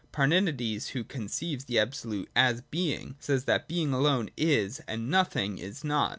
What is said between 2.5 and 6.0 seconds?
Being says that' Being alone is and Nothing is